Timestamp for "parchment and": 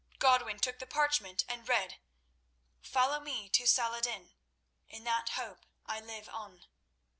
0.87-1.69